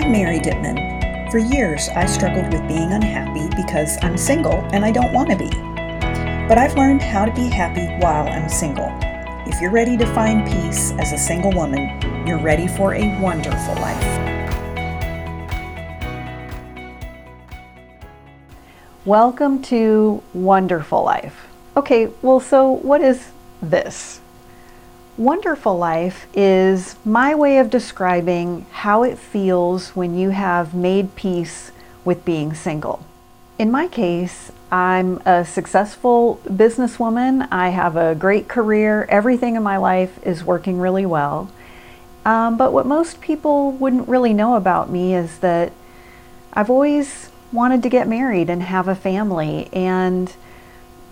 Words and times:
I'm 0.00 0.12
Mary 0.12 0.40
Dittman. 0.40 1.30
For 1.30 1.36
years, 1.36 1.90
I 1.90 2.06
struggled 2.06 2.50
with 2.50 2.66
being 2.66 2.90
unhappy 2.90 3.54
because 3.54 3.98
I'm 4.00 4.16
single 4.16 4.54
and 4.72 4.82
I 4.82 4.90
don't 4.90 5.12
want 5.12 5.28
to 5.28 5.36
be. 5.36 5.50
But 6.48 6.56
I've 6.56 6.74
learned 6.74 7.02
how 7.02 7.26
to 7.26 7.34
be 7.34 7.50
happy 7.50 7.86
while 8.02 8.26
I'm 8.26 8.48
single. 8.48 8.88
If 9.46 9.60
you're 9.60 9.70
ready 9.70 9.98
to 9.98 10.06
find 10.14 10.46
peace 10.46 10.92
as 10.92 11.12
a 11.12 11.18
single 11.18 11.52
woman, 11.52 12.00
you're 12.26 12.40
ready 12.40 12.66
for 12.66 12.94
a 12.94 13.20
wonderful 13.20 13.74
life. 13.74 14.02
Welcome 19.04 19.60
to 19.64 20.22
Wonderful 20.32 21.04
Life. 21.04 21.46
Okay, 21.76 22.08
well, 22.22 22.40
so 22.40 22.70
what 22.70 23.02
is 23.02 23.32
this? 23.60 24.19
Wonderful 25.16 25.76
life 25.76 26.26
is 26.34 26.96
my 27.04 27.34
way 27.34 27.58
of 27.58 27.68
describing 27.68 28.64
how 28.70 29.02
it 29.02 29.18
feels 29.18 29.90
when 29.90 30.16
you 30.16 30.30
have 30.30 30.72
made 30.72 31.14
peace 31.14 31.72
with 32.04 32.24
being 32.24 32.54
single. 32.54 33.04
In 33.58 33.70
my 33.70 33.88
case, 33.88 34.50
I'm 34.72 35.20
a 35.26 35.44
successful 35.44 36.40
businesswoman. 36.46 37.48
I 37.50 37.68
have 37.70 37.96
a 37.96 38.14
great 38.14 38.48
career. 38.48 39.04
Everything 39.10 39.56
in 39.56 39.62
my 39.62 39.76
life 39.76 40.18
is 40.24 40.44
working 40.44 40.78
really 40.78 41.04
well. 41.04 41.50
Um, 42.24 42.56
but 42.56 42.72
what 42.72 42.86
most 42.86 43.20
people 43.20 43.72
wouldn't 43.72 44.08
really 44.08 44.32
know 44.32 44.54
about 44.54 44.90
me 44.90 45.14
is 45.14 45.40
that 45.40 45.72
I've 46.52 46.70
always 46.70 47.30
wanted 47.52 47.82
to 47.82 47.88
get 47.88 48.08
married 48.08 48.48
and 48.48 48.62
have 48.62 48.88
a 48.88 48.94
family. 48.94 49.68
And 49.72 50.32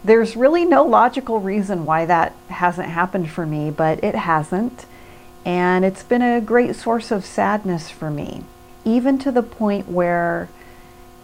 there's 0.08 0.36
really 0.36 0.64
no 0.64 0.84
logical 0.84 1.38
reason 1.38 1.84
why 1.84 2.06
that 2.06 2.32
hasn't 2.48 2.88
happened 2.88 3.30
for 3.30 3.44
me, 3.44 3.70
but 3.70 4.02
it 4.02 4.14
hasn't. 4.14 4.86
And 5.44 5.84
it's 5.84 6.02
been 6.02 6.22
a 6.22 6.40
great 6.40 6.74
source 6.74 7.10
of 7.10 7.26
sadness 7.26 7.90
for 7.90 8.10
me, 8.10 8.42
even 8.86 9.18
to 9.18 9.30
the 9.30 9.42
point 9.42 9.86
where 9.86 10.48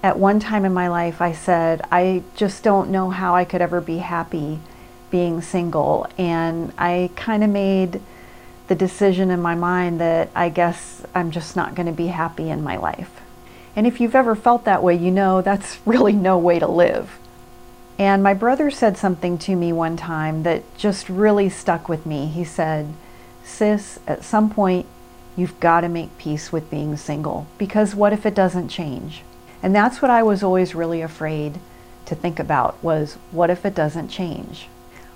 at 0.02 0.18
one 0.18 0.38
time 0.38 0.66
in 0.66 0.74
my 0.74 0.88
life 0.88 1.22
I 1.22 1.32
said, 1.32 1.80
I 1.90 2.24
just 2.36 2.62
don't 2.62 2.90
know 2.90 3.08
how 3.08 3.34
I 3.34 3.46
could 3.46 3.62
ever 3.62 3.80
be 3.80 3.98
happy 3.98 4.60
being 5.10 5.40
single. 5.40 6.06
And 6.18 6.70
I 6.76 7.10
kind 7.16 7.42
of 7.42 7.48
made 7.48 8.02
the 8.68 8.74
decision 8.74 9.30
in 9.30 9.40
my 9.40 9.54
mind 9.54 9.98
that 10.00 10.28
I 10.34 10.50
guess 10.50 11.06
I'm 11.14 11.30
just 11.30 11.56
not 11.56 11.74
going 11.74 11.86
to 11.86 11.92
be 11.92 12.08
happy 12.08 12.50
in 12.50 12.62
my 12.62 12.76
life. 12.76 13.10
And 13.76 13.86
if 13.86 13.98
you've 13.98 14.14
ever 14.14 14.34
felt 14.34 14.66
that 14.66 14.82
way, 14.82 14.94
you 14.94 15.10
know 15.10 15.40
that's 15.40 15.78
really 15.86 16.12
no 16.12 16.36
way 16.36 16.58
to 16.58 16.66
live. 16.66 17.18
And 17.98 18.22
my 18.22 18.34
brother 18.34 18.70
said 18.70 18.96
something 18.96 19.38
to 19.38 19.54
me 19.54 19.72
one 19.72 19.96
time 19.96 20.42
that 20.42 20.62
just 20.76 21.08
really 21.08 21.48
stuck 21.48 21.88
with 21.88 22.04
me. 22.04 22.26
He 22.26 22.44
said, 22.44 22.92
Sis, 23.44 24.00
at 24.06 24.24
some 24.24 24.50
point, 24.50 24.86
you've 25.36 25.58
got 25.60 25.82
to 25.82 25.88
make 25.88 26.18
peace 26.18 26.52
with 26.52 26.70
being 26.70 26.96
single 26.96 27.46
because 27.58 27.94
what 27.94 28.12
if 28.12 28.26
it 28.26 28.34
doesn't 28.34 28.68
change? 28.68 29.22
And 29.62 29.74
that's 29.74 30.02
what 30.02 30.10
I 30.10 30.22
was 30.22 30.42
always 30.42 30.74
really 30.74 31.02
afraid 31.02 31.58
to 32.06 32.14
think 32.14 32.38
about 32.38 32.82
was 32.82 33.14
what 33.30 33.50
if 33.50 33.64
it 33.64 33.74
doesn't 33.74 34.08
change? 34.08 34.68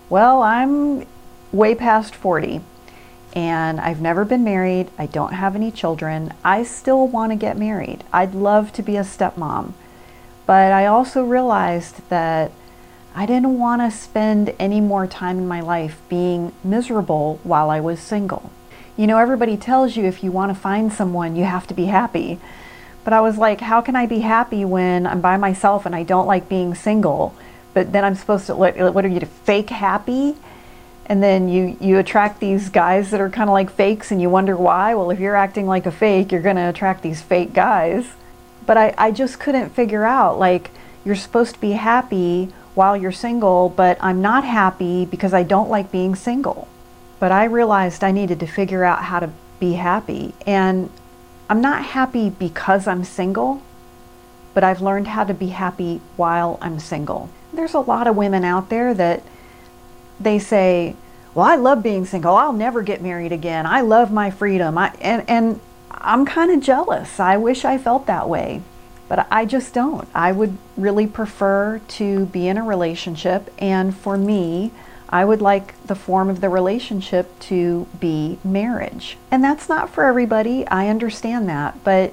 Well, 0.08 0.42
I'm 0.42 1.06
way 1.52 1.74
past 1.74 2.14
40 2.14 2.60
and 3.34 3.80
I've 3.80 4.00
never 4.00 4.24
been 4.24 4.44
married. 4.44 4.90
I 4.98 5.06
don't 5.06 5.34
have 5.34 5.54
any 5.54 5.70
children. 5.70 6.32
I 6.44 6.62
still 6.62 7.06
want 7.06 7.32
to 7.32 7.36
get 7.36 7.58
married. 7.58 8.04
I'd 8.12 8.34
love 8.34 8.72
to 8.74 8.82
be 8.82 8.96
a 8.96 9.02
stepmom. 9.02 9.72
But 10.46 10.72
I 10.72 10.86
also 10.86 11.24
realized 11.24 12.08
that 12.08 12.50
I 13.14 13.26
didn't 13.26 13.58
want 13.58 13.82
to 13.82 13.90
spend 13.90 14.54
any 14.58 14.80
more 14.80 15.06
time 15.06 15.38
in 15.38 15.48
my 15.48 15.60
life 15.60 16.00
being 16.08 16.52
miserable 16.62 17.40
while 17.42 17.70
I 17.70 17.80
was 17.80 18.00
single. 18.00 18.50
You 18.96 19.06
know, 19.06 19.18
everybody 19.18 19.56
tells 19.56 19.96
you 19.96 20.04
if 20.04 20.22
you 20.22 20.30
want 20.30 20.54
to 20.54 20.60
find 20.60 20.92
someone, 20.92 21.36
you 21.36 21.44
have 21.44 21.66
to 21.68 21.74
be 21.74 21.86
happy. 21.86 22.38
But 23.04 23.12
I 23.12 23.20
was 23.20 23.38
like, 23.38 23.60
how 23.60 23.80
can 23.80 23.96
I 23.96 24.06
be 24.06 24.20
happy 24.20 24.64
when 24.64 25.06
I'm 25.06 25.20
by 25.20 25.36
myself 25.36 25.86
and 25.86 25.94
I 25.94 26.02
don't 26.02 26.26
like 26.26 26.48
being 26.48 26.74
single? 26.74 27.34
But 27.74 27.92
then 27.92 28.04
I'm 28.04 28.14
supposed 28.14 28.46
to, 28.46 28.56
what, 28.56 28.76
what 28.92 29.04
are 29.04 29.08
you, 29.08 29.20
to 29.20 29.26
fake 29.26 29.70
happy? 29.70 30.36
And 31.06 31.22
then 31.22 31.48
you, 31.48 31.76
you 31.80 31.98
attract 31.98 32.38
these 32.38 32.68
guys 32.68 33.10
that 33.12 33.20
are 33.20 33.30
kind 33.30 33.48
of 33.48 33.54
like 33.54 33.70
fakes 33.70 34.10
and 34.10 34.20
you 34.20 34.28
wonder 34.28 34.56
why. 34.56 34.94
Well, 34.94 35.10
if 35.10 35.20
you're 35.20 35.36
acting 35.36 35.66
like 35.66 35.86
a 35.86 35.90
fake, 35.90 36.32
you're 36.32 36.42
going 36.42 36.56
to 36.56 36.68
attract 36.68 37.02
these 37.02 37.22
fake 37.22 37.54
guys. 37.54 38.06
But 38.66 38.76
I, 38.76 38.94
I 38.98 39.10
just 39.10 39.40
couldn't 39.40 39.70
figure 39.70 40.04
out, 40.04 40.38
like, 40.38 40.70
you're 41.04 41.16
supposed 41.16 41.54
to 41.54 41.60
be 41.60 41.72
happy 41.72 42.52
while 42.78 42.96
you're 42.96 43.10
single, 43.10 43.68
but 43.68 43.98
I'm 44.00 44.22
not 44.22 44.44
happy 44.44 45.04
because 45.04 45.34
I 45.34 45.42
don't 45.42 45.68
like 45.68 45.90
being 45.90 46.14
single. 46.14 46.68
But 47.18 47.32
I 47.32 47.42
realized 47.42 48.04
I 48.04 48.12
needed 48.12 48.38
to 48.38 48.46
figure 48.46 48.84
out 48.84 49.02
how 49.02 49.18
to 49.18 49.30
be 49.58 49.72
happy. 49.72 50.32
And 50.46 50.88
I'm 51.50 51.60
not 51.60 51.82
happy 51.86 52.30
because 52.30 52.86
I'm 52.86 53.02
single, 53.02 53.62
but 54.54 54.62
I've 54.62 54.80
learned 54.80 55.08
how 55.08 55.24
to 55.24 55.34
be 55.34 55.48
happy 55.48 56.00
while 56.16 56.56
I'm 56.62 56.78
single. 56.78 57.30
There's 57.52 57.74
a 57.74 57.80
lot 57.80 58.06
of 58.06 58.14
women 58.14 58.44
out 58.44 58.68
there 58.68 58.94
that 58.94 59.22
they 60.20 60.38
say, 60.38 60.94
"Well, 61.34 61.46
I 61.46 61.56
love 61.56 61.82
being 61.82 62.06
single. 62.06 62.36
I'll 62.36 62.52
never 62.52 62.82
get 62.82 63.02
married 63.02 63.32
again. 63.32 63.66
I 63.66 63.80
love 63.80 64.12
my 64.12 64.30
freedom." 64.30 64.78
I 64.78 64.92
and 65.00 65.24
and 65.26 65.60
I'm 65.90 66.24
kind 66.24 66.52
of 66.52 66.60
jealous. 66.60 67.18
I 67.18 67.38
wish 67.38 67.64
I 67.64 67.76
felt 67.76 68.06
that 68.06 68.28
way. 68.28 68.62
But 69.08 69.26
I 69.30 69.46
just 69.46 69.72
don't. 69.72 70.06
I 70.14 70.32
would 70.32 70.58
really 70.76 71.06
prefer 71.06 71.80
to 71.88 72.26
be 72.26 72.46
in 72.46 72.58
a 72.58 72.62
relationship, 72.62 73.52
and 73.58 73.96
for 73.96 74.16
me, 74.16 74.70
I 75.08 75.24
would 75.24 75.40
like 75.40 75.74
the 75.86 75.94
form 75.94 76.28
of 76.28 76.40
the 76.40 76.50
relationship 76.50 77.38
to 77.40 77.86
be 77.98 78.38
marriage. 78.44 79.16
And 79.30 79.42
that's 79.42 79.68
not 79.68 79.88
for 79.88 80.04
everybody. 80.04 80.66
I 80.66 80.88
understand 80.88 81.48
that, 81.48 81.82
but 81.82 82.12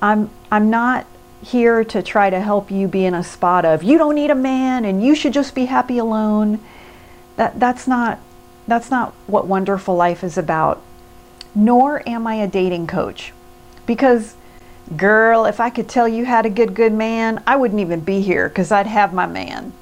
I'm 0.00 0.30
I'm 0.50 0.70
not 0.70 1.06
here 1.42 1.84
to 1.84 2.02
try 2.02 2.30
to 2.30 2.40
help 2.40 2.70
you 2.70 2.88
be 2.88 3.04
in 3.04 3.14
a 3.14 3.22
spot 3.22 3.64
of 3.64 3.82
you 3.82 3.98
don't 3.98 4.14
need 4.14 4.30
a 4.30 4.34
man 4.34 4.84
and 4.84 5.04
you 5.04 5.14
should 5.14 5.32
just 5.32 5.54
be 5.54 5.64
happy 5.66 5.98
alone. 5.98 6.60
That 7.36 7.58
that's 7.58 7.88
not 7.88 8.20
that's 8.68 8.90
not 8.90 9.12
what 9.26 9.46
wonderful 9.46 9.96
life 9.96 10.22
is 10.22 10.38
about. 10.38 10.82
Nor 11.54 12.06
am 12.08 12.26
I 12.26 12.36
a 12.36 12.46
dating 12.46 12.86
coach. 12.86 13.32
Because 13.84 14.36
Girl, 14.94 15.46
if 15.46 15.58
I 15.58 15.70
could 15.70 15.88
tell 15.88 16.06
you 16.06 16.24
how 16.24 16.42
to 16.42 16.48
get 16.48 16.72
good 16.74 16.92
man, 16.92 17.42
I 17.46 17.56
wouldn't 17.56 17.80
even 17.80 18.00
be 18.00 18.20
here 18.20 18.48
because 18.48 18.70
I'd 18.70 18.86
have 18.86 19.12
my 19.12 19.26
man. 19.26 19.72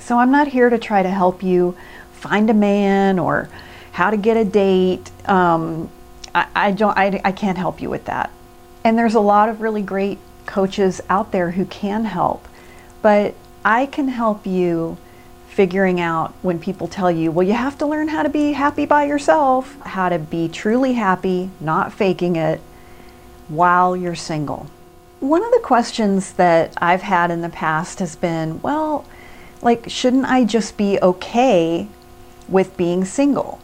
So 0.00 0.18
I'm 0.18 0.30
not 0.30 0.46
here 0.46 0.70
to 0.70 0.78
try 0.78 1.02
to 1.02 1.10
help 1.10 1.42
you 1.42 1.76
find 2.12 2.48
a 2.48 2.54
man 2.54 3.18
or 3.18 3.48
how 3.90 4.10
to 4.10 4.16
get 4.16 4.36
a 4.36 4.44
date. 4.44 5.10
Um, 5.28 5.90
I, 6.34 6.46
I, 6.54 6.70
don't. 6.70 6.96
I, 6.96 7.20
I 7.24 7.32
can't 7.32 7.58
help 7.58 7.82
you 7.82 7.90
with 7.90 8.04
that. 8.04 8.30
And 8.84 8.96
there's 8.96 9.16
a 9.16 9.20
lot 9.20 9.48
of 9.48 9.60
really 9.60 9.82
great 9.82 10.18
coaches 10.46 11.00
out 11.08 11.32
there 11.32 11.50
who 11.50 11.64
can 11.64 12.04
help, 12.04 12.46
but 13.02 13.34
I 13.64 13.86
can 13.86 14.08
help 14.08 14.46
you 14.46 14.96
figuring 15.48 16.00
out 16.00 16.32
when 16.42 16.60
people 16.60 16.86
tell 16.86 17.10
you, 17.10 17.32
well, 17.32 17.44
you 17.44 17.54
have 17.54 17.76
to 17.78 17.86
learn 17.86 18.06
how 18.06 18.22
to 18.22 18.28
be 18.28 18.52
happy 18.52 18.86
by 18.86 19.04
yourself, 19.04 19.76
how 19.80 20.08
to 20.08 20.18
be 20.18 20.48
truly 20.48 20.92
happy, 20.92 21.50
not 21.58 21.92
faking 21.92 22.36
it, 22.36 22.60
while 23.48 23.96
you're 23.96 24.14
single. 24.14 24.66
One 25.20 25.42
of 25.42 25.50
the 25.50 25.60
questions 25.62 26.32
that 26.34 26.72
I've 26.78 27.02
had 27.02 27.30
in 27.30 27.40
the 27.40 27.48
past 27.48 27.98
has 27.98 28.14
been, 28.14 28.62
well, 28.62 29.04
like, 29.62 29.88
shouldn't 29.90 30.26
I 30.26 30.44
just 30.44 30.76
be 30.76 30.98
okay 31.00 31.88
with 32.48 32.76
being 32.76 33.04
single? 33.04 33.60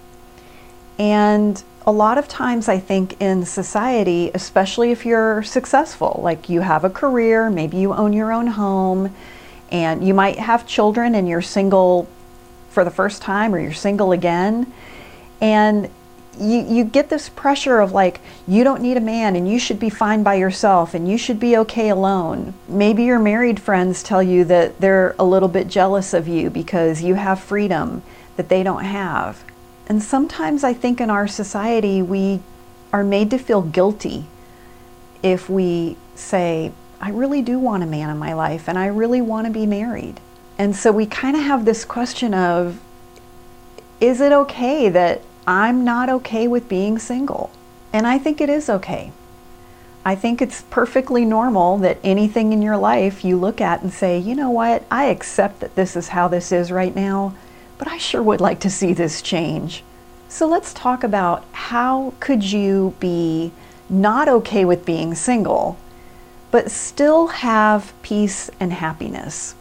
And 0.98 1.62
a 1.86 1.92
lot 1.92 2.18
of 2.18 2.26
times, 2.26 2.68
I 2.68 2.78
think 2.78 3.20
in 3.20 3.44
society, 3.44 4.30
especially 4.34 4.90
if 4.90 5.04
you're 5.04 5.42
successful, 5.42 6.20
like 6.22 6.48
you 6.48 6.62
have 6.62 6.84
a 6.84 6.90
career, 6.90 7.50
maybe 7.50 7.76
you 7.76 7.92
own 7.92 8.12
your 8.12 8.32
own 8.32 8.46
home, 8.46 9.14
and 9.70 10.06
you 10.06 10.14
might 10.14 10.38
have 10.38 10.66
children 10.66 11.14
and 11.14 11.28
you're 11.28 11.42
single 11.42 12.08
for 12.70 12.84
the 12.84 12.90
first 12.90 13.22
time 13.22 13.54
or 13.54 13.60
you're 13.60 13.72
single 13.72 14.12
again. 14.12 14.72
And 15.40 15.90
you, 16.38 16.60
you 16.60 16.84
get 16.84 17.08
this 17.08 17.28
pressure 17.28 17.80
of 17.80 17.92
like, 17.92 18.20
you 18.46 18.64
don't 18.64 18.82
need 18.82 18.96
a 18.96 19.00
man 19.00 19.36
and 19.36 19.50
you 19.50 19.58
should 19.58 19.78
be 19.78 19.90
fine 19.90 20.22
by 20.22 20.34
yourself 20.34 20.94
and 20.94 21.08
you 21.08 21.18
should 21.18 21.40
be 21.40 21.56
okay 21.58 21.88
alone. 21.88 22.54
Maybe 22.68 23.04
your 23.04 23.18
married 23.18 23.60
friends 23.60 24.02
tell 24.02 24.22
you 24.22 24.44
that 24.44 24.80
they're 24.80 25.14
a 25.18 25.24
little 25.24 25.48
bit 25.48 25.68
jealous 25.68 26.14
of 26.14 26.28
you 26.28 26.50
because 26.50 27.02
you 27.02 27.14
have 27.14 27.40
freedom 27.40 28.02
that 28.36 28.48
they 28.48 28.62
don't 28.62 28.84
have. 28.84 29.44
And 29.86 30.02
sometimes 30.02 30.64
I 30.64 30.72
think 30.72 31.00
in 31.00 31.10
our 31.10 31.28
society 31.28 32.02
we 32.02 32.40
are 32.92 33.04
made 33.04 33.30
to 33.30 33.38
feel 33.38 33.62
guilty 33.62 34.26
if 35.22 35.48
we 35.48 35.96
say, 36.14 36.72
I 37.00 37.10
really 37.10 37.42
do 37.42 37.58
want 37.58 37.82
a 37.82 37.86
man 37.86 38.08
in 38.08 38.18
my 38.18 38.32
life 38.32 38.68
and 38.68 38.78
I 38.78 38.86
really 38.86 39.20
want 39.20 39.46
to 39.46 39.52
be 39.52 39.66
married. 39.66 40.20
And 40.56 40.76
so 40.76 40.92
we 40.92 41.06
kind 41.06 41.36
of 41.36 41.42
have 41.42 41.64
this 41.64 41.84
question 41.84 42.32
of, 42.32 42.80
is 44.00 44.20
it 44.20 44.32
okay 44.32 44.88
that 44.88 45.22
I'm 45.46 45.84
not 45.84 46.08
okay 46.08 46.48
with 46.48 46.68
being 46.68 46.98
single. 46.98 47.50
And 47.92 48.06
I 48.06 48.18
think 48.18 48.40
it 48.40 48.48
is 48.48 48.68
okay. 48.68 49.12
I 50.04 50.14
think 50.14 50.42
it's 50.42 50.62
perfectly 50.62 51.24
normal 51.24 51.78
that 51.78 51.98
anything 52.04 52.52
in 52.52 52.60
your 52.60 52.76
life 52.76 53.24
you 53.24 53.36
look 53.36 53.60
at 53.60 53.82
and 53.82 53.92
say, 53.92 54.18
you 54.18 54.34
know 54.34 54.50
what, 54.50 54.84
I 54.90 55.06
accept 55.06 55.60
that 55.60 55.76
this 55.76 55.96
is 55.96 56.08
how 56.08 56.28
this 56.28 56.52
is 56.52 56.70
right 56.70 56.94
now, 56.94 57.34
but 57.78 57.88
I 57.88 57.96
sure 57.96 58.22
would 58.22 58.40
like 58.40 58.60
to 58.60 58.70
see 58.70 58.92
this 58.92 59.22
change. 59.22 59.82
So 60.28 60.46
let's 60.46 60.74
talk 60.74 61.04
about 61.04 61.44
how 61.52 62.12
could 62.20 62.42
you 62.44 62.94
be 63.00 63.52
not 63.88 64.28
okay 64.28 64.64
with 64.64 64.84
being 64.84 65.14
single, 65.14 65.78
but 66.50 66.70
still 66.70 67.28
have 67.28 67.92
peace 68.02 68.50
and 68.60 68.72
happiness. 68.72 69.54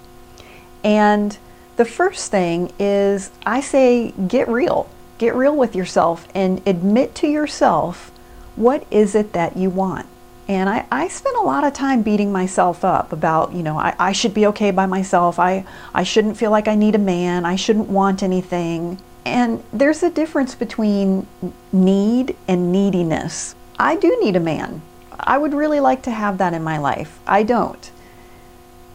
And 0.84 1.38
the 1.78 1.86
first 1.86 2.32
thing 2.32 2.74
is 2.80 3.32
I 3.46 3.62
say 3.62 4.12
get 4.28 4.48
real. 4.50 4.90
Get 5.24 5.36
real 5.36 5.56
with 5.56 5.74
yourself 5.74 6.28
and 6.36 6.62
admit 6.68 7.16
to 7.16 7.28
yourself 7.30 8.12
what 8.58 8.86
is 8.92 9.16
it 9.16 9.32
that 9.32 9.56
you 9.56 9.70
want. 9.70 10.06
And 10.50 10.70
I, 10.70 10.86
I 10.92 11.08
spent 11.08 11.38
a 11.38 11.44
lot 11.44 11.64
of 11.64 11.72
time 11.72 12.02
beating 12.02 12.30
myself 12.30 12.84
up 12.84 13.14
about, 13.14 13.54
you 13.54 13.64
know, 13.64 13.80
I, 13.80 13.96
I 13.98 14.12
should 14.12 14.34
be 14.34 14.46
okay 14.48 14.72
by 14.72 14.86
myself. 14.86 15.40
I, 15.40 15.64
I 15.94 16.04
shouldn't 16.04 16.36
feel 16.36 16.52
like 16.52 16.68
I 16.68 16.76
need 16.76 16.94
a 16.94 16.98
man. 16.98 17.46
I 17.46 17.56
shouldn't 17.56 17.88
want 17.88 18.22
anything. 18.22 19.00
And 19.24 19.64
there's 19.72 20.04
a 20.04 20.10
difference 20.10 20.56
between 20.56 21.26
need 21.72 22.36
and 22.50 22.74
neediness. 22.74 23.56
I 23.80 23.96
do 23.96 24.20
need 24.22 24.36
a 24.36 24.42
man. 24.42 24.82
I 25.18 25.38
would 25.38 25.54
really 25.54 25.80
like 25.80 26.02
to 26.04 26.12
have 26.12 26.38
that 26.40 26.54
in 26.54 26.66
my 26.66 26.80
life. 26.80 27.22
I 27.26 27.44
don't. 27.44 27.92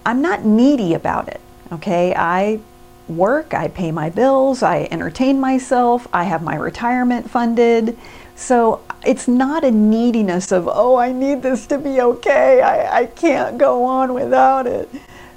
I'm 0.05 0.21
not 0.21 0.45
needy 0.45 0.93
about 0.93 1.29
it. 1.29 1.41
Okay. 1.73 2.15
I 2.15 2.61
work, 3.09 3.55
I 3.55 3.69
pay 3.69 3.91
my 3.91 4.11
bills, 4.11 4.63
I 4.63 4.89
entertain 4.91 5.41
myself, 5.41 6.07
I 6.13 6.25
have 6.25 6.43
my 6.43 6.57
retirement 6.57 7.31
funded. 7.31 7.97
So 8.37 8.83
it's 9.05 9.27
not 9.27 9.65
a 9.65 9.71
neediness 9.71 10.53
of, 10.53 10.69
oh, 10.71 10.97
I 10.97 11.13
need 11.13 11.43
this 11.43 11.67
to 11.69 11.79
be 11.79 12.01
okay. 12.01 12.63
I, 12.63 13.01
I 13.01 13.07
can't 13.07 13.59
go 13.59 13.85
on 13.85 14.15
without 14.15 14.67
it. 14.67 14.89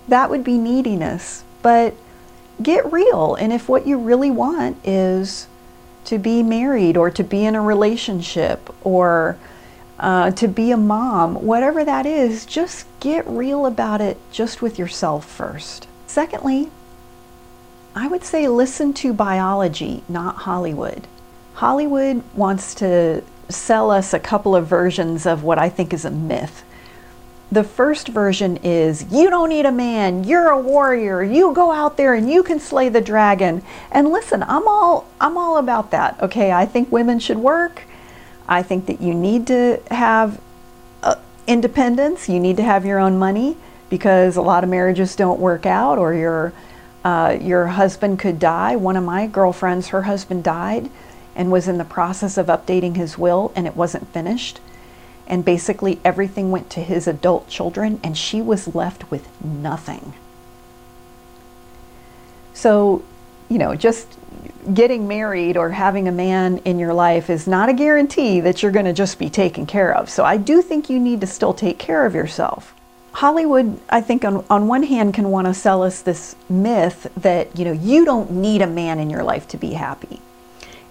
That 0.08 0.30
would 0.30 0.44
be 0.44 0.58
neediness. 0.58 1.44
But 1.62 1.96
get 2.62 2.92
real. 2.92 3.36
And 3.36 3.52
if 3.52 3.68
what 3.68 3.88
you 3.88 3.98
really 3.98 4.32
want 4.32 4.78
is 4.84 5.48
to 6.06 6.18
be 6.18 6.44
married 6.44 6.98
or 6.98 7.10
to 7.12 7.24
be 7.24 7.46
in 7.46 7.56
a 7.56 7.62
relationship 7.62 8.74
or 8.84 9.38
uh, 10.00 10.32
to 10.32 10.48
be 10.48 10.72
a 10.72 10.78
mom, 10.78 11.36
whatever 11.36 11.86
that 11.86 12.06
is, 12.06 12.46
just 12.46 12.86
get 13.00 13.26
real 13.28 13.66
about 13.66 14.02
it 14.02 14.18
just 14.32 14.62
with 14.62 14.80
yourself 14.80 15.26
first. 15.26 15.88
Secondly, 16.08 16.70
I 17.96 18.08
would 18.08 18.24
say 18.24 18.48
listen 18.48 18.94
to 18.96 19.14
biology, 19.14 20.04
not 20.08 20.38
Hollywood. 20.38 21.08
Hollywood 21.56 22.24
wants 22.34 22.74
to 22.76 23.24
sell 23.50 23.92
us 23.92 24.14
a 24.14 24.20
couple 24.20 24.56
of 24.56 24.66
versions 24.66 25.26
of 25.26 25.44
what 25.44 25.60
I 25.60 25.70
think 25.70 25.94
is 25.94 26.06
a 26.06 26.12
myth. 26.12 26.64
The 27.52 27.66
first 27.66 28.08
version 28.08 28.58
is 28.64 29.12
you 29.12 29.30
don't 29.30 29.50
need 29.50 29.66
a 29.66 29.74
man, 29.74 30.24
you're 30.24 30.48
a 30.48 30.60
warrior, 30.60 31.22
you 31.22 31.54
go 31.54 31.72
out 31.72 31.98
there 31.98 32.14
and 32.14 32.32
you 32.32 32.44
can 32.44 32.62
slay 32.62 32.88
the 32.88 33.02
dragon. 33.02 33.62
And 33.92 34.10
listen, 34.10 34.42
I'm 34.44 34.68
all 34.70 35.06
I'm 35.20 35.38
all 35.38 35.58
about 35.58 35.92
that. 35.92 36.18
Okay, 36.22 36.54
I 36.54 36.66
think 36.66 36.90
women 36.92 37.20
should 37.20 37.38
work. 37.38 37.84
I 38.48 38.64
think 38.64 38.86
that 38.86 39.02
you 39.02 39.14
need 39.14 39.48
to 39.48 39.82
have 39.92 40.40
uh, 41.04 41.16
independence, 41.46 42.30
you 42.30 42.40
need 42.40 42.56
to 42.56 42.64
have 42.64 42.86
your 42.86 43.00
own 43.00 43.20
money 43.20 43.58
because 43.90 44.38
a 44.38 44.42
lot 44.42 44.64
of 44.64 44.70
marriages 44.70 45.18
don't 45.18 45.40
work 45.40 45.66
out 45.66 45.98
or 45.98 46.14
your 46.14 46.54
uh, 47.04 47.38
your 47.40 47.68
husband 47.68 48.20
could 48.20 48.40
die. 48.40 48.76
One 48.76 48.98
of 48.98 49.04
my 49.04 49.28
girlfriends, 49.28 49.90
her 49.90 50.04
husband 50.04 50.44
died 50.44 50.90
and 51.36 51.52
was 51.52 51.68
in 51.68 51.78
the 51.78 51.86
process 51.86 52.38
of 52.38 52.48
updating 52.48 52.96
his 52.96 53.18
will 53.18 53.52
and 53.56 53.66
it 53.66 53.76
wasn't 53.76 54.08
finished. 54.14 54.60
And 55.28 55.46
basically, 55.46 56.00
everything 56.04 56.52
went 56.52 56.70
to 56.72 56.82
his 56.82 57.08
adult 57.08 57.48
children, 57.48 58.02
and 58.04 58.18
she 58.18 58.42
was 58.42 58.76
left 58.76 59.10
with 59.10 59.30
nothing. 59.42 60.14
So, 62.54 63.04
you 63.48 63.58
know, 63.58 63.74
just 63.76 64.18
getting 64.74 65.08
married 65.08 65.56
or 65.56 65.70
having 65.70 66.10
a 66.10 66.12
man 66.12 66.58
in 66.66 66.80
your 66.80 66.94
life 66.94 67.30
is 67.30 67.48
not 67.48 67.70
a 67.70 67.74
guarantee 67.74 68.42
that 68.42 68.62
you're 68.62 68.74
going 68.74 68.86
to 68.86 68.94
just 68.94 69.18
be 69.18 69.30
taken 69.30 69.66
care 69.66 69.96
of. 69.96 70.10
So, 70.10 70.26
I 70.26 70.36
do 70.36 70.62
think 70.62 70.90
you 70.90 71.00
need 71.00 71.22
to 71.22 71.28
still 71.28 71.54
take 71.54 71.80
care 71.80 72.06
of 72.06 72.14
yourself. 72.14 72.76
Hollywood, 73.14 73.80
I 73.90 74.02
think, 74.02 74.24
on, 74.24 74.46
on 74.50 74.68
one 74.68 74.84
hand, 74.84 75.14
can 75.14 75.30
want 75.30 75.48
to 75.48 75.54
sell 75.54 75.84
us 75.84 76.02
this 76.02 76.36
myth 76.50 77.12
that, 77.18 77.58
you 77.58 77.66
know, 77.66 77.72
you 77.72 78.06
don't 78.06 78.32
need 78.32 78.62
a 78.62 78.68
man 78.68 79.00
in 79.00 79.10
your 79.10 79.24
life 79.24 79.48
to 79.50 79.58
be 79.58 79.74
happy. 79.74 80.22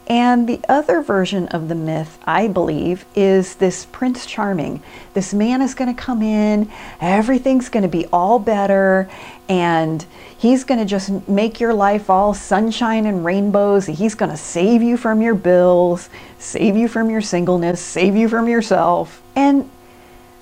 And 0.06 0.48
the 0.48 0.60
other 0.68 1.02
version 1.02 1.46
of 1.48 1.68
the 1.68 1.76
myth, 1.76 2.18
I 2.24 2.48
believe, 2.48 3.04
is 3.14 3.54
this 3.54 3.86
Prince 3.92 4.26
Charming. 4.26 4.82
This 5.14 5.32
man 5.32 5.62
is 5.62 5.76
going 5.76 5.94
to 5.94 6.02
come 6.02 6.20
in, 6.20 6.68
everything's 7.00 7.68
going 7.68 7.84
to 7.84 7.88
be 7.88 8.06
all 8.06 8.40
better, 8.40 9.08
and 9.48 10.04
he's 10.36 10.64
going 10.64 10.80
to 10.80 10.84
just 10.84 11.28
make 11.28 11.60
your 11.60 11.72
life 11.72 12.10
all 12.10 12.34
sunshine 12.34 13.06
and 13.06 13.24
rainbows. 13.24 13.86
He's 13.86 14.16
going 14.16 14.32
to 14.32 14.36
save 14.36 14.82
you 14.82 14.96
from 14.96 15.22
your 15.22 15.36
bills, 15.36 16.10
save 16.40 16.76
you 16.76 16.88
from 16.88 17.08
your 17.08 17.20
singleness, 17.20 17.80
save 17.80 18.16
you 18.16 18.28
from 18.28 18.48
yourself. 18.48 19.22
And 19.36 19.70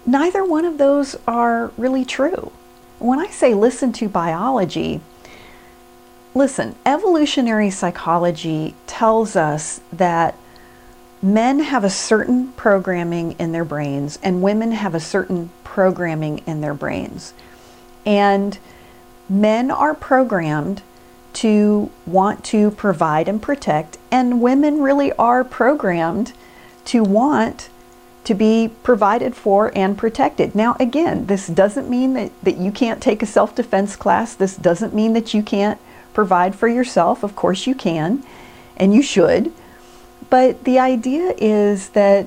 neither 0.09 0.45
one 0.45 0.65
of 0.65 0.79
those 0.79 1.17
are 1.27 1.71
really 1.77 2.05
true. 2.05 2.51
When 2.99 3.21
I 3.21 3.29
say 3.29 3.55
listen 3.55 3.93
to 3.95 4.09
biology, 4.09 5.01
Listen, 6.39 6.77
evolutionary 6.87 7.69
psychology 7.69 8.75
tells 8.87 9.35
us 9.35 9.81
that 9.93 10.37
men 11.21 11.59
have 11.59 11.83
a 11.83 11.91
certain 11.91 12.53
programming 12.53 13.33
in 13.41 13.51
their 13.51 13.65
brains 13.65 14.21
and 14.23 14.41
women 14.41 14.71
have 14.71 14.95
a 14.95 15.01
certain 15.01 15.51
programming 15.65 16.39
in 16.47 16.61
their 16.61 16.75
brains. 16.75 17.35
And 18.07 18.57
men 19.29 19.71
are 19.71 19.95
programmed 19.95 20.83
to 21.33 21.91
want 22.07 22.45
to 22.45 22.71
provide 22.71 23.27
and 23.27 23.43
protect, 23.43 23.99
and 24.11 24.41
women 24.41 24.81
really 24.81 25.13
are 25.15 25.43
programmed 25.43 26.33
to 26.85 27.03
want 27.03 27.69
to 28.29 28.35
be 28.35 28.71
provided 28.83 29.35
for 29.35 29.73
and 29.75 29.97
protected. 29.97 30.55
Now, 30.55 30.77
again, 30.79 31.25
this 31.25 31.47
doesn't 31.47 31.89
mean 31.89 32.13
that, 32.13 32.31
that 32.43 32.59
you 32.59 32.71
can't 32.71 33.03
take 33.03 33.23
a 33.23 33.27
self 33.27 33.55
defense 33.55 33.97
class. 33.97 34.35
This 34.35 34.55
doesn't 34.55 34.93
mean 34.93 35.15
that 35.15 35.33
you 35.33 35.43
can't 35.43 35.81
provide 36.13 36.55
for 36.55 36.69
yourself. 36.69 37.23
Of 37.23 37.35
course, 37.35 37.67
you 37.67 37.75
can, 37.75 38.23
and 38.77 38.95
you 38.95 39.01
should. 39.01 39.51
But 40.29 40.65
the 40.65 40.79
idea 40.79 41.33
is 41.39 41.89
that 41.91 42.27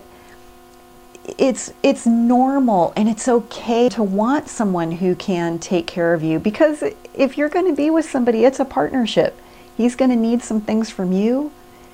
it's 1.37 1.71
it's 1.83 2.07
normal 2.07 2.93
and 2.95 3.07
it's 3.07 3.27
okay 3.27 3.87
to 3.89 4.01
want 4.01 4.47
someone 4.47 4.93
who 4.93 5.13
can 5.13 5.59
take 5.59 5.85
care 5.85 6.15
of 6.15 6.23
you 6.23 6.39
because 6.39 6.83
if 7.13 7.37
you're 7.37 7.47
going 7.47 7.67
to 7.67 7.75
be 7.75 7.91
with 7.91 8.09
somebody 8.09 8.43
it's 8.43 8.59
a 8.59 8.65
partnership 8.65 9.39
he's 9.77 9.95
going 9.95 10.09
to 10.09 10.17
need 10.17 10.41
some 10.41 10.59
things 10.59 10.89
from 10.89 11.11
you 11.11 11.51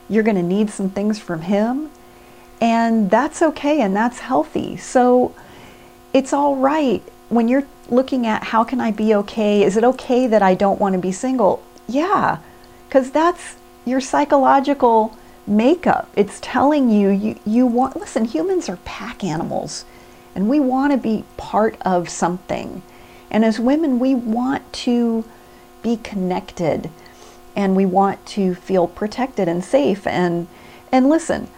you're 0.08 0.24
going 0.24 0.38
to 0.38 0.42
need 0.42 0.70
some 0.70 0.90
things 0.90 1.20
from 1.20 1.42
him 1.42 1.90
and 2.60 3.10
that's 3.10 3.42
okay 3.42 3.82
and 3.82 3.96
that's 3.96 4.20
healthy. 4.20 4.78
So 4.78 5.36
it's 6.14 6.34
all 6.34 6.56
right. 6.56 7.04
When 7.30 7.48
you're 7.48 7.68
looking 7.90 8.26
at 8.26 8.44
how 8.44 8.64
can 8.64 8.82
I 8.82 8.92
be 8.92 9.14
okay? 9.16 9.64
Is 9.64 9.78
it 9.78 9.84
okay 9.84 10.28
that 10.28 10.42
I 10.42 10.56
don't 10.56 10.80
want 10.80 10.94
to 10.94 11.00
be 11.00 11.12
single? 11.12 11.64
Yeah, 11.88 12.40
because 12.88 13.12
that's 13.12 13.56
your 13.86 14.02
psychological 14.02 15.18
makeup. 15.46 16.10
It's 16.16 16.40
telling 16.42 16.90
you, 16.90 17.10
you 17.10 17.40
you 17.46 17.66
want 17.66 17.96
listen, 17.96 18.26
humans 18.26 18.70
are 18.70 18.78
pack 18.78 19.24
animals 19.24 19.86
and 20.36 20.50
we 20.50 20.60
want 20.60 20.92
to 20.92 20.98
be 20.98 21.24
part 21.38 21.78
of 21.82 22.10
something. 22.10 22.84
And 23.32 23.44
as 23.44 23.60
women, 23.60 24.00
we 24.00 24.16
want 24.16 24.72
to 24.74 25.26
be 25.82 25.98
connected 25.98 26.90
and 27.56 27.76
we 27.76 27.86
want 27.86 28.24
to 28.28 28.54
feel 28.54 28.88
protected 28.88 29.48
and 29.48 29.64
safe. 29.64 30.06
And 30.06 30.48
and 30.92 31.10
listen, 31.10 31.50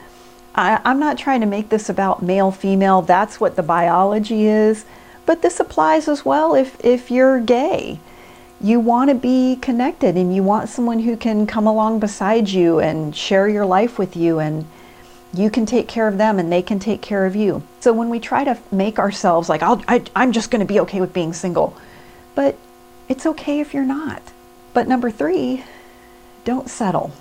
I, 0.55 0.81
I'm 0.83 0.99
not 0.99 1.17
trying 1.17 1.41
to 1.41 1.47
make 1.47 1.69
this 1.69 1.89
about 1.89 2.21
male 2.21 2.51
female. 2.51 3.01
That's 3.01 3.39
what 3.39 3.55
the 3.55 3.63
biology 3.63 4.45
is. 4.45 4.85
But 5.25 5.41
this 5.41 5.59
applies 5.59 6.07
as 6.07 6.25
well 6.25 6.55
if, 6.55 6.83
if 6.83 7.11
you're 7.11 7.39
gay 7.39 7.99
you 8.61 8.79
want 8.79 9.09
to 9.09 9.15
be 9.15 9.57
connected 9.61 10.17
and 10.17 10.35
you 10.35 10.43
want 10.43 10.69
someone 10.69 10.99
who 10.99 11.15
can 11.15 11.47
come 11.47 11.65
along 11.65 11.99
beside 11.99 12.49
you 12.49 12.79
and 12.79 13.15
share 13.15 13.47
your 13.47 13.65
life 13.65 13.97
with 13.97 14.17
you 14.17 14.39
and 14.39 14.67
you 15.33 15.49
can 15.49 15.65
take 15.65 15.87
care 15.87 16.07
of 16.07 16.17
them 16.17 16.39
and 16.39 16.51
they 16.51 16.61
can 16.61 16.79
take 16.79 17.01
care 17.01 17.25
of 17.25 17.35
you. 17.35 17.63
So 17.79 17.93
when 17.93 18.09
we 18.09 18.19
try 18.19 18.43
to 18.43 18.57
make 18.71 18.99
ourselves 18.99 19.47
like, 19.47 19.61
I'll, 19.61 19.81
I, 19.87 20.03
I'm 20.15 20.31
just 20.31 20.51
going 20.51 20.59
to 20.59 20.71
be 20.71 20.79
okay 20.81 20.99
with 20.99 21.13
being 21.13 21.33
single, 21.33 21.77
but 22.35 22.57
it's 23.07 23.25
okay 23.25 23.59
if 23.59 23.73
you're 23.73 23.85
not. 23.85 24.21
But 24.73 24.87
number 24.87 25.09
three, 25.09 25.63
don't 26.43 26.69
settle 26.69 27.13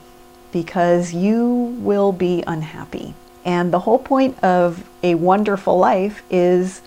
because 0.53 1.13
you 1.13 1.77
will 1.81 2.13
be 2.13 2.43
unhappy. 2.47 3.15
And 3.45 3.73
the 3.73 3.81
whole 3.81 3.99
point 3.99 4.43
of 4.43 4.89
a 5.03 5.15
wonderful 5.15 5.79
life 5.79 6.23
is 6.31 6.83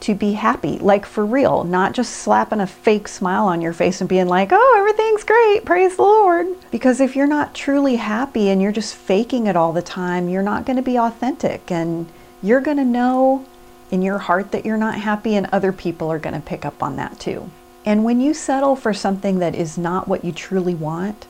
to 0.00 0.14
be 0.14 0.32
happy, 0.34 0.78
like 0.78 1.06
for 1.06 1.24
real, 1.24 1.64
not 1.64 1.94
just 1.94 2.12
slapping 2.12 2.60
a 2.60 2.66
fake 2.66 3.08
smile 3.08 3.46
on 3.46 3.62
your 3.62 3.72
face 3.72 4.00
and 4.00 4.08
being 4.08 4.28
like, 4.28 4.50
oh, 4.52 4.74
everything's 4.78 5.24
great, 5.24 5.64
praise 5.64 5.96
the 5.96 6.02
Lord. 6.02 6.46
Because 6.70 7.00
if 7.00 7.16
you're 7.16 7.26
not 7.26 7.54
truly 7.54 7.96
happy 7.96 8.50
and 8.50 8.60
you're 8.60 8.72
just 8.72 8.94
faking 8.94 9.46
it 9.46 9.56
all 9.56 9.72
the 9.72 9.80
time, 9.80 10.28
you're 10.28 10.42
not 10.42 10.66
going 10.66 10.76
to 10.76 10.82
be 10.82 10.98
authentic 10.98 11.70
and 11.70 12.06
you're 12.42 12.60
going 12.60 12.76
to 12.76 12.84
know 12.84 13.46
in 13.90 14.02
your 14.02 14.18
heart 14.18 14.50
that 14.52 14.66
you're 14.66 14.76
not 14.76 14.96
happy, 14.96 15.36
and 15.36 15.46
other 15.52 15.72
people 15.72 16.10
are 16.10 16.18
going 16.18 16.34
to 16.34 16.40
pick 16.40 16.64
up 16.64 16.82
on 16.82 16.96
that 16.96 17.18
too. 17.20 17.48
And 17.86 18.02
when 18.02 18.20
you 18.20 18.34
settle 18.34 18.76
for 18.76 18.92
something 18.92 19.38
that 19.38 19.54
is 19.54 19.78
not 19.78 20.08
what 20.08 20.24
you 20.24 20.32
truly 20.32 20.74
want, 20.74 21.26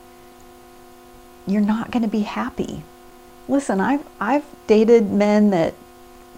you're 1.46 1.60
not 1.60 1.90
going 1.90 2.02
to 2.02 2.08
be 2.08 2.20
happy. 2.20 2.82
Listen, 3.48 3.80
I've, 3.80 4.04
I've 4.20 4.44
dated 4.66 5.10
men 5.10 5.50
that 5.50 5.74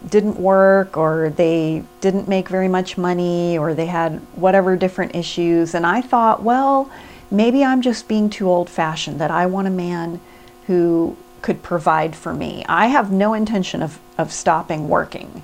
didn't 0.08 0.38
work 0.38 0.96
or 0.96 1.30
they 1.30 1.82
didn't 2.00 2.28
make 2.28 2.48
very 2.48 2.68
much 2.68 2.98
money 2.98 3.56
or 3.56 3.74
they 3.74 3.86
had 3.86 4.18
whatever 4.34 4.76
different 4.76 5.14
issues. 5.14 5.74
And 5.74 5.86
I 5.86 6.00
thought, 6.00 6.42
well, 6.42 6.90
maybe 7.30 7.64
I'm 7.64 7.82
just 7.82 8.08
being 8.08 8.30
too 8.30 8.48
old 8.48 8.68
fashioned, 8.68 9.20
that 9.20 9.30
I 9.30 9.46
want 9.46 9.68
a 9.68 9.70
man 9.70 10.20
who 10.66 11.16
could 11.42 11.62
provide 11.62 12.16
for 12.16 12.34
me. 12.34 12.64
I 12.68 12.88
have 12.88 13.12
no 13.12 13.34
intention 13.34 13.82
of, 13.82 13.98
of 14.18 14.32
stopping 14.32 14.88
working, 14.88 15.42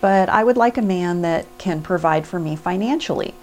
but 0.00 0.28
I 0.28 0.44
would 0.44 0.56
like 0.56 0.78
a 0.78 0.82
man 0.82 1.22
that 1.22 1.46
can 1.58 1.82
provide 1.82 2.26
for 2.26 2.38
me 2.38 2.56
financially, 2.56 3.34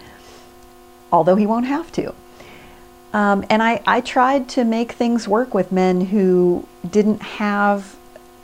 although 1.12 1.36
he 1.36 1.46
won't 1.46 1.66
have 1.66 1.92
to. 1.92 2.14
Um, 3.16 3.46
and 3.48 3.62
I, 3.62 3.80
I 3.86 4.02
tried 4.02 4.46
to 4.50 4.64
make 4.64 4.92
things 4.92 5.26
work 5.26 5.54
with 5.54 5.72
men 5.72 6.02
who 6.02 6.68
didn't 6.90 7.22
have 7.22 7.96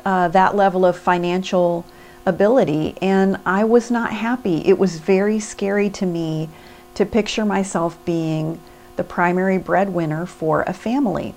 uh, 0.03 0.29
that 0.29 0.57
level 0.57 0.87
of 0.87 0.97
financial 0.97 1.85
ability, 2.25 2.97
and 3.03 3.37
I 3.45 3.65
was 3.65 3.91
not 3.91 4.15
happy. 4.15 4.67
It 4.67 4.79
was 4.79 4.99
very 4.99 5.41
scary 5.41 5.91
to 5.91 6.07
me 6.07 6.49
to 6.95 7.05
picture 7.05 7.45
myself 7.45 8.03
being 8.07 8.59
the 8.97 9.05
primary 9.05 9.59
breadwinner 9.59 10.25
for 10.25 10.63
a 10.63 10.73
family. 10.73 11.35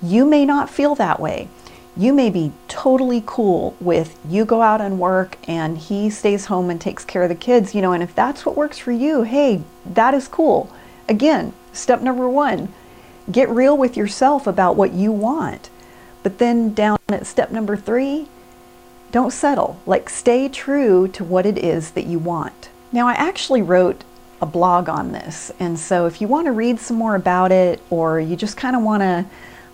You 0.00 0.24
may 0.24 0.46
not 0.46 0.70
feel 0.70 0.94
that 0.94 1.20
way. 1.20 1.48
You 1.94 2.14
may 2.14 2.30
be 2.30 2.52
totally 2.68 3.22
cool 3.26 3.76
with 3.80 4.18
you 4.26 4.46
go 4.46 4.62
out 4.62 4.80
and 4.80 4.98
work 4.98 5.36
and 5.46 5.76
he 5.76 6.08
stays 6.08 6.46
home 6.46 6.70
and 6.70 6.80
takes 6.80 7.04
care 7.04 7.22
of 7.22 7.28
the 7.28 7.34
kids, 7.34 7.74
you 7.74 7.82
know, 7.82 7.92
and 7.92 8.02
if 8.02 8.14
that's 8.14 8.46
what 8.46 8.56
works 8.56 8.78
for 8.78 8.92
you, 8.92 9.24
hey, 9.24 9.62
that 9.84 10.14
is 10.14 10.26
cool. 10.26 10.72
Again, 11.06 11.52
step 11.76 12.00
number 12.00 12.28
one, 12.28 12.72
get 13.30 13.48
real 13.48 13.76
with 13.76 13.96
yourself 13.96 14.46
about 14.46 14.76
what 14.76 14.92
you 14.92 15.12
want. 15.12 15.70
But 16.22 16.38
then 16.38 16.74
down 16.74 16.98
at 17.08 17.26
step 17.26 17.50
number 17.50 17.76
three, 17.76 18.28
don't 19.12 19.32
settle. 19.32 19.80
Like 19.86 20.10
stay 20.10 20.48
true 20.48 21.08
to 21.08 21.24
what 21.24 21.46
it 21.46 21.58
is 21.58 21.92
that 21.92 22.06
you 22.06 22.18
want. 22.18 22.68
Now, 22.92 23.08
I 23.08 23.14
actually 23.14 23.62
wrote 23.62 24.04
a 24.40 24.46
blog 24.46 24.88
on 24.88 25.12
this. 25.12 25.52
And 25.58 25.78
so 25.78 26.06
if 26.06 26.20
you 26.20 26.28
want 26.28 26.46
to 26.46 26.52
read 26.52 26.80
some 26.80 26.96
more 26.96 27.14
about 27.14 27.52
it 27.52 27.80
or 27.90 28.20
you 28.20 28.36
just 28.36 28.56
kind 28.56 28.76
of 28.76 28.82
want 28.82 29.02
to 29.02 29.26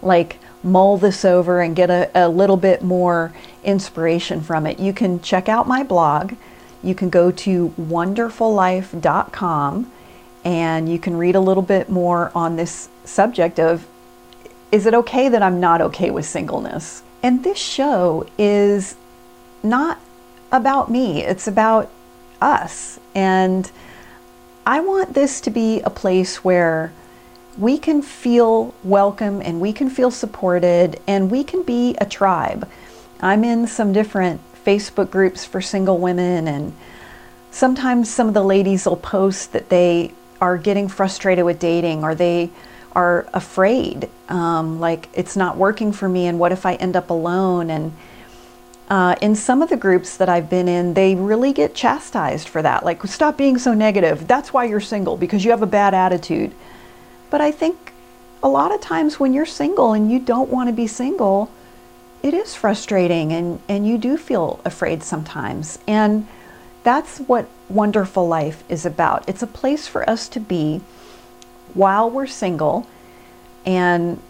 like 0.03 0.39
mull 0.63 0.99
this 0.99 1.25
over 1.25 1.61
and 1.61 1.75
get 1.75 1.91
a, 1.91 2.11
a 2.15 2.29
little 2.29 2.57
bit 2.57 2.83
more 2.83 3.33
inspiration 3.65 4.41
from 4.41 4.67
it, 4.67 4.79
you 4.79 4.93
can 4.93 5.21
check 5.21 5.49
out 5.49 5.67
my 5.67 5.83
blog. 5.83 6.35
You 6.83 6.95
can 6.95 7.11
go 7.11 7.31
to 7.31 7.69
wonderfullife.com 7.81 9.93
and 10.45 10.89
you 10.89 10.99
can 10.99 11.17
read 11.17 11.35
a 11.35 11.41
little 11.41 11.63
bit 11.63 11.89
more 11.89 12.33
on 12.35 12.57
this 12.57 12.89
subject 13.05 13.59
of 13.59 13.87
is 14.71 14.87
it 14.87 14.95
okay 14.95 15.29
that 15.29 15.43
I'm 15.43 15.61
not 15.61 15.81
okay 15.83 16.11
with 16.11 16.25
singleness? 16.25 17.03
And 17.23 17.45
this 17.45 17.59
show 17.59 18.27
is 18.39 18.97
not 19.63 20.01
about 20.51 20.91
me, 20.91 21.23
it's 21.23 21.47
about 21.47 21.91
us. 22.41 22.99
And 23.15 23.71
I 24.67 24.81
want 24.81 25.15
this 25.15 25.41
to 25.43 25.51
be 25.51 25.81
a 25.81 25.91
place 25.91 26.43
where 26.43 26.93
we 27.59 27.77
can 27.79 28.01
feel 28.01 28.75
welcome 28.83 29.43
and 29.43 29.61
we 29.61 29.73
can 29.73 29.91
feel 29.91 30.11
supported 30.11 31.01
and 31.07 31.31
we 31.31 31.45
can 31.45 31.63
be 31.63 31.95
a 32.01 32.07
tribe. 32.07 32.69
I'm 33.21 33.45
in 33.45 33.67
some 33.67 33.93
different 33.93 34.41
Facebook 34.65 35.11
groups 35.11 35.45
for 35.45 35.61
single 35.61 35.99
women, 35.99 36.49
and 36.49 36.73
sometimes 37.51 38.13
some 38.13 38.29
of 38.29 38.35
the 38.35 38.43
ladies 38.43 38.87
will 38.87 38.97
post 38.97 39.53
that 39.53 39.69
they 39.69 40.13
are 40.43 40.59
getting 40.59 40.89
frustrated 40.89 41.45
with 41.45 41.61
dating 41.61 42.03
or 42.03 42.17
they 42.17 42.51
are 42.95 43.27
afraid, 43.33 44.11
um, 44.29 44.81
like 44.81 45.09
it's 45.15 45.37
not 45.37 45.57
working 45.57 45.93
for 45.93 46.09
me, 46.09 46.27
and 46.27 46.39
what 46.39 46.53
if 46.53 46.67
I 46.67 46.75
end 46.75 46.97
up 46.97 47.09
alone? 47.11 47.71
And 47.71 47.93
uh, 48.91 49.15
in 49.23 49.35
some 49.37 49.63
of 49.63 49.71
the 49.71 49.77
groups 49.77 50.17
that 50.19 50.29
I've 50.29 50.51
been 50.51 50.69
in, 50.69 50.95
they 50.95 51.15
really 51.15 51.53
get 51.53 51.75
chastised 51.75 52.49
for 52.49 52.61
that. 52.61 52.85
Like, 52.85 53.03
stop 53.05 53.39
being 53.39 53.57
so 53.57 53.73
negative. 53.73 54.27
That's 54.27 54.53
why 54.53 54.65
you're 54.65 54.81
single, 54.81 55.17
because 55.17 55.45
you 55.45 55.53
have 55.53 55.63
a 55.63 55.67
bad 55.67 55.95
attitude. 55.95 56.53
But 57.31 57.41
I 57.41 57.53
think 57.53 57.95
a 58.43 58.49
lot 58.49 58.75
of 58.75 58.81
times 58.81 59.21
when 59.21 59.33
you're 59.33 59.47
single 59.47 59.93
and 59.93 60.11
you 60.11 60.19
don't 60.19 60.51
want 60.51 60.69
to 60.69 60.75
be 60.75 60.89
single, 60.89 61.51
it 62.23 62.35
is 62.35 62.55
frustrating 62.55 63.33
and, 63.33 63.61
and 63.69 63.87
you 63.87 63.97
do 63.97 64.17
feel 64.17 64.61
afraid 64.65 65.03
sometimes. 65.03 65.79
And 65.87 66.27
that's 66.83 67.19
what 67.19 67.49
Wonderful 67.69 68.27
Life 68.27 68.65
is 68.69 68.85
about. 68.85 69.29
It's 69.29 69.43
a 69.43 69.47
place 69.47 69.87
for 69.87 70.09
us 70.09 70.29
to 70.29 70.41
be 70.41 70.81
while 71.75 72.11
we're 72.11 72.27
single, 72.27 72.87
and 73.65 74.21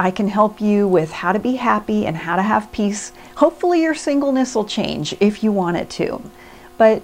I 0.00 0.10
can 0.10 0.28
help 0.28 0.60
you 0.60 0.88
with 0.88 1.12
how 1.12 1.32
to 1.32 1.38
be 1.38 1.56
happy 1.56 2.06
and 2.06 2.16
how 2.16 2.36
to 2.36 2.42
have 2.42 2.72
peace. 2.72 3.12
Hopefully, 3.36 3.82
your 3.82 3.94
singleness 3.94 4.54
will 4.54 4.64
change 4.64 5.14
if 5.20 5.44
you 5.44 5.52
want 5.52 5.76
it 5.76 5.90
to. 5.90 6.22
But 6.78 7.02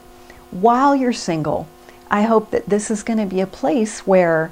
while 0.51 0.97
you're 0.97 1.13
single, 1.13 1.69
I 2.11 2.23
hope 2.23 2.51
that 2.51 2.67
this 2.67 2.91
is 2.91 3.03
going 3.03 3.19
to 3.19 3.27
be 3.27 3.41
a 3.41 3.47
place 3.47 4.07
where 4.07 4.51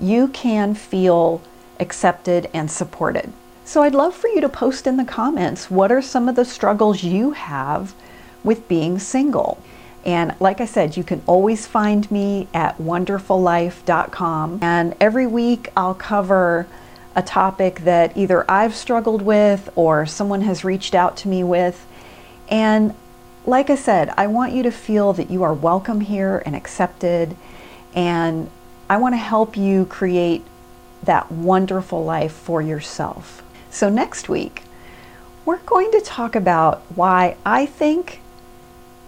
you 0.00 0.28
can 0.28 0.74
feel 0.74 1.42
accepted 1.78 2.48
and 2.54 2.70
supported. 2.70 3.32
So, 3.64 3.82
I'd 3.82 3.94
love 3.94 4.14
for 4.14 4.28
you 4.28 4.40
to 4.40 4.48
post 4.48 4.86
in 4.86 4.96
the 4.96 5.04
comments 5.04 5.70
what 5.70 5.92
are 5.92 6.00
some 6.00 6.28
of 6.28 6.36
the 6.36 6.46
struggles 6.46 7.02
you 7.02 7.32
have 7.32 7.94
with 8.44 8.68
being 8.68 8.98
single. 8.98 9.62
And 10.04 10.34
like 10.40 10.60
I 10.60 10.64
said, 10.64 10.96
you 10.96 11.04
can 11.04 11.22
always 11.26 11.66
find 11.66 12.10
me 12.10 12.48
at 12.54 12.78
wonderfullife.com. 12.78 14.60
And 14.62 14.96
every 15.00 15.26
week 15.26 15.70
I'll 15.76 15.94
cover 15.94 16.66
a 17.14 17.22
topic 17.22 17.80
that 17.80 18.16
either 18.16 18.48
I've 18.50 18.74
struggled 18.74 19.22
with 19.22 19.70
or 19.74 20.06
someone 20.06 20.42
has 20.42 20.64
reached 20.64 20.94
out 20.94 21.16
to 21.18 21.28
me 21.28 21.42
with. 21.42 21.86
And 22.48 22.94
like 23.44 23.70
I 23.70 23.74
said, 23.74 24.12
I 24.16 24.28
want 24.28 24.52
you 24.52 24.62
to 24.62 24.70
feel 24.70 25.12
that 25.14 25.30
you 25.30 25.42
are 25.42 25.52
welcome 25.52 26.00
here 26.00 26.42
and 26.46 26.54
accepted. 26.54 27.36
And 27.94 28.50
I 28.88 28.98
want 28.98 29.14
to 29.14 29.18
help 29.18 29.56
you 29.56 29.84
create 29.86 30.44
that 31.02 31.30
wonderful 31.30 32.04
life 32.04 32.32
for 32.32 32.62
yourself. 32.62 33.42
So, 33.70 33.88
next 33.88 34.28
week, 34.28 34.62
we're 35.44 35.58
going 35.58 35.90
to 35.92 36.00
talk 36.00 36.34
about 36.34 36.82
why 36.94 37.36
I 37.44 37.66
think 37.66 38.20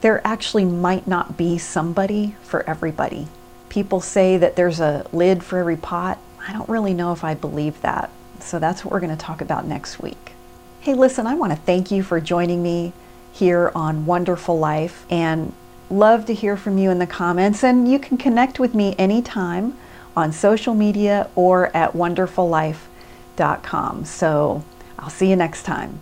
there 0.01 0.27
actually 0.27 0.65
might 0.65 1.07
not 1.07 1.37
be 1.37 1.59
somebody 1.59 2.35
for 2.43 2.69
everybody. 2.69 3.29
People 3.69 4.01
say 4.01 4.37
that 4.39 4.57
there's 4.57 4.81
a 4.81 5.07
lid 5.13 5.45
for 5.45 5.59
every 5.59 5.77
pot. 5.77 6.19
I 6.47 6.53
don't 6.53 6.69
really 6.69 6.95
know 6.95 7.13
if 7.13 7.23
I 7.23 7.35
believe 7.35 7.81
that. 7.83 8.11
So 8.41 8.59
that's 8.59 8.85
what 8.85 8.93
we're 8.93 9.01
going 9.01 9.17
to 9.17 9.25
talk 9.25 9.41
about 9.41 9.67
next 9.67 10.01
week. 10.01 10.33
Hey, 10.81 10.95
listen, 10.95 11.27
I 11.27 11.35
want 11.35 11.53
to 11.53 11.59
thank 11.59 11.91
you 11.91 12.03
for 12.03 12.21
joining 12.21 12.63
me 12.63 12.93
here 13.33 13.71
on 13.75 14.07
Wonderful 14.07 14.59
Life 14.59 15.05
and 15.11 15.53
love 15.91 16.25
to 16.27 16.35
hear 16.35 16.57
from 16.57 16.79
you 16.79 16.91
in 16.91 16.99
the 16.99 17.07
comments. 17.07 17.63
And 17.63 17.91
you 17.91 17.99
can 17.99 18.17
connect 18.17 18.59
with 18.59 18.75
me 18.75 18.95
anytime 18.99 19.77
on 20.17 20.33
social 20.33 20.75
media 20.75 21.29
or 21.35 21.75
at 21.77 21.93
wonderfullife.com. 21.93 24.05
So 24.07 24.65
I'll 24.99 25.11
see 25.11 25.29
you 25.29 25.37
next 25.37 25.65
time. 25.65 26.01